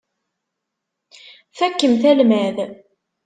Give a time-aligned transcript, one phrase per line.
[1.57, 2.55] Fakkemt almad.